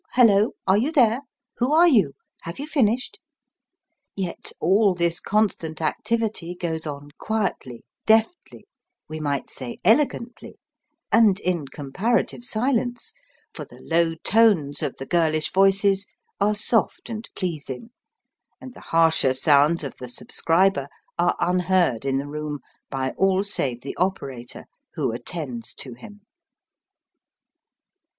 hullo!" 0.15 0.53
"Are 0.65 0.77
you 0.79 0.91
there?" 0.91 1.21
"Who 1.57 1.71
are 1.71 1.87
you?" 1.87 2.13
"Have 2.41 2.57
you 2.57 2.65
finished?" 2.65 3.19
Yet 4.15 4.51
all 4.59 4.95
this 4.95 5.19
constant 5.19 5.79
activity 5.79 6.55
goes 6.55 6.87
on 6.87 7.09
quietly, 7.19 7.85
deftly 8.07 8.65
we 9.07 9.19
might 9.19 9.51
say 9.51 9.77
elegantly 9.85 10.57
and 11.11 11.39
in 11.41 11.67
comparative 11.67 12.43
silence, 12.43 13.13
for 13.53 13.63
the 13.63 13.77
low 13.79 14.15
tones 14.23 14.81
of 14.81 14.95
the 14.97 15.05
girlish 15.05 15.53
voices 15.53 16.07
are 16.39 16.55
soft 16.55 17.07
and 17.07 17.29
pleasing, 17.35 17.91
and 18.59 18.73
the 18.73 18.81
harsher 18.89 19.33
sounds 19.33 19.83
of 19.83 19.93
the 19.99 20.09
subscriber 20.09 20.87
are 21.19 21.35
unheard 21.39 22.05
in 22.05 22.17
the 22.17 22.25
room 22.27 22.57
by 22.89 23.11
all 23.17 23.43
save 23.43 23.81
the 23.81 23.95
operator 23.97 24.65
who 24.95 25.11
attends 25.11 25.75
to 25.75 25.93
him. 25.93 26.21